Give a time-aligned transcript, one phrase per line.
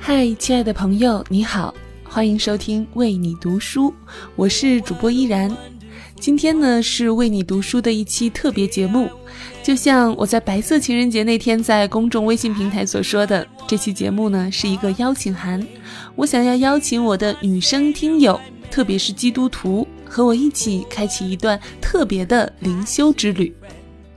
[0.00, 3.92] 嗨，亲爱的朋友，你好，欢迎收听为你读书，
[4.36, 5.54] 我是主播依然。
[6.20, 9.10] 今天呢是为你读书的一期特别节目，
[9.64, 15.66] 就像我在白色情人节那天在公众微信平台所说的，这期节目呢是一个邀请函，
[16.14, 23.52] 我想要邀请我的女生听友，特别是基督徒，和我一起开启一段特别的灵修之旅。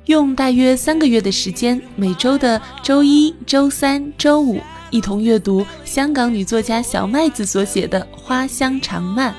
[0.10, 4.60] 用大约三个月的时间，每周的周一、周三、周五，
[4.90, 9.32] 一同阅读香港女作家小麦子所写的《花香长漫》。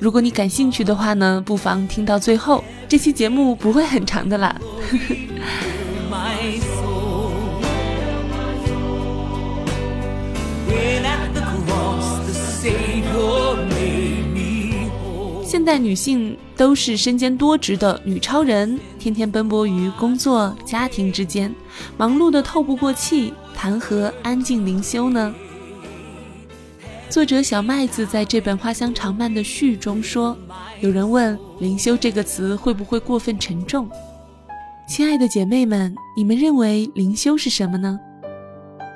[0.00, 2.64] 如果你感兴趣的话呢，不妨听到最后。
[2.88, 4.58] 这期节目不会很长的啦。
[15.50, 21.52] 现代女性都是身兼多职的女超人，天天奔波于工作、家庭之间，
[21.96, 25.34] 忙碌的透不过气，谈何安静灵修呢？
[27.08, 30.38] 作者小麦子在这本《花香长漫》的序中说
[30.80, 33.90] ：“有人问‘灵修’这个词会不会过分沉重？
[34.88, 37.98] 亲爱的姐妹们，你们认为灵修是什么呢？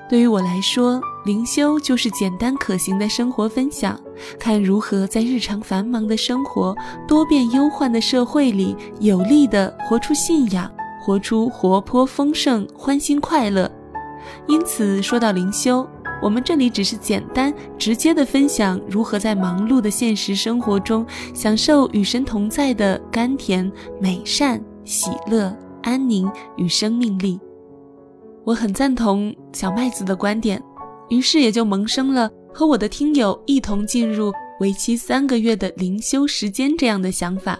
[0.08, 3.98] 对于我来说，灵修就是简单可行的生活分享，
[4.38, 6.76] 看如何在日常繁忙的生活、
[7.08, 10.70] 多变忧患的社会里，有力地活出信仰，
[11.02, 13.70] 活出活泼丰盛、欢欣快乐。
[14.46, 15.86] 因此，说到灵修。”
[16.22, 27.38] 我们这里只是简单直接的分享如何在忙碌的现实生活中享受与神同在的甘甜、美善、喜乐、安宁与生命力。
[28.44, 30.62] 我很赞同小麦子的观点，
[31.08, 37.58] 于是也就萌生了和我的听友一同进入为期三个月的灵修时间这样的想法。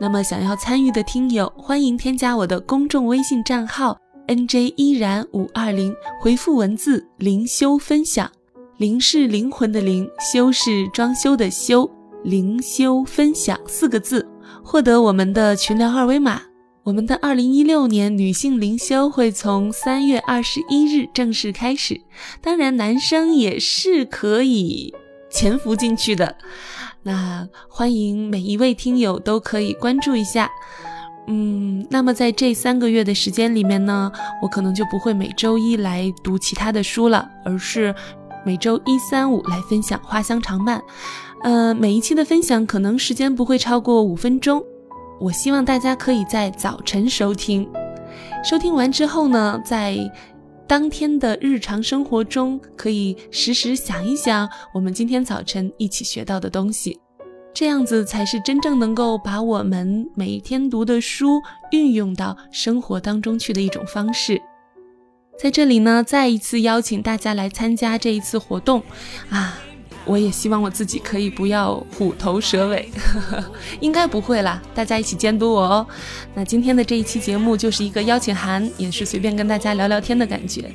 [0.00, 3.96] 那么，想要参与的听友，欢迎添加我的公众微信账号。
[4.28, 8.30] N J 依然五二零回复文字灵修分享，
[8.76, 11.90] 灵是灵魂的灵，修是装修的修，
[12.22, 14.26] 灵修分享四个字，
[14.62, 16.40] 获得我们的群聊二维码。
[16.84, 22.00] 我们的二零一六年女性灵修会从三月二十一日正式开始，
[22.40, 24.92] 当然男生也是可以
[25.30, 26.36] 潜伏进去的。
[27.04, 30.50] 那欢迎每一位听友都可以关注一下。
[31.28, 34.10] 嗯，那么在这三个月的时间里面呢，
[34.42, 37.94] 我可能就不会每周一来读其他的书了，而是
[38.44, 40.80] 每周一、三、五来分享《花香长漫》。
[41.44, 44.64] 呃，每一期的分享可能时间不会超过五分钟。
[45.22, 47.68] 我希望大家可以在早晨收听，
[48.42, 49.96] 收听完之后呢，在
[50.66, 56.98] 当天的日常生活中可以时时想一想我们今天早晨一起学到的东西。
[57.54, 61.40] 这样子才是真正能够把我们每天读的书
[61.70, 64.42] 运用到生活当中去的一种方式。
[65.38, 68.82] 在这里呢，再一次邀请大家来参加这一次活动
[69.30, 69.56] 啊！
[70.04, 72.88] 我也希望我自己可以不要虎头蛇尾，
[73.80, 74.60] 应该不会啦。
[74.74, 75.86] 大家一起监督我哦。
[76.34, 80.70] 那今天的这一期节目就是一个邀请函，也是随便跟大家聊聊天的感觉。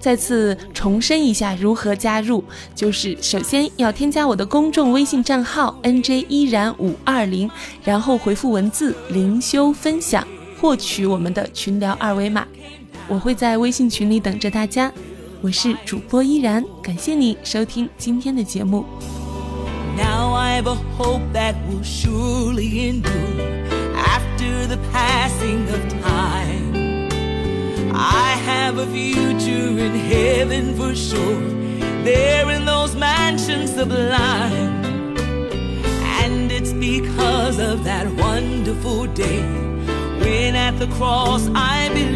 [0.00, 7.50] 再次重申一下如何加入，就是首先要添加我的公众微信账号 n j 依然五二零，
[7.82, 10.24] 然后回复文字灵修分享，
[10.60, 12.46] 获取我们的群聊二维码。
[13.08, 14.92] 我会在微信群里等着大家。
[15.41, 18.85] 我是主播依然，感谢你收听今天的节目。
[19.97, 23.11] Now I have a hope that will surely endure
[23.95, 27.09] after the passing of time.
[27.93, 31.41] I have a future in heaven for sure.
[32.03, 34.81] There in those mansions sublime.
[36.23, 39.43] And it's because of that wonderful day
[40.19, 42.06] when at the cross I believe,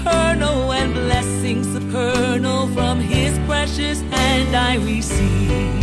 [0.00, 5.79] Eternal and blessings supernal from his precious hand I receive.